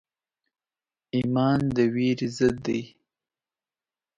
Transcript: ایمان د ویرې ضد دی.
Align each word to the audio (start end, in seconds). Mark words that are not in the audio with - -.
ایمان 1.15 1.59
د 1.75 1.77
ویرې 1.93 2.27
ضد 2.37 2.55
دی. 2.65 2.81